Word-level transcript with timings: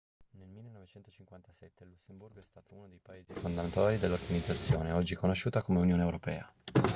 nel 0.31 0.47
1957 0.47 1.83
il 1.83 1.91
lussemburgo 1.91 2.39
è 2.39 2.41
stato 2.41 2.73
uno 2.73 2.87
dei 2.87 2.97
paesi 3.03 3.35
fondatori 3.35 3.99
dell'organizzazione 3.99 4.93
oggi 4.93 5.13
conosciuta 5.13 5.61
come 5.61 5.77
unione 5.79 6.01
europea 6.01 6.51